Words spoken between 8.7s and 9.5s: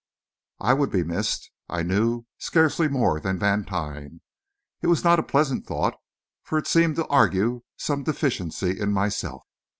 in myself.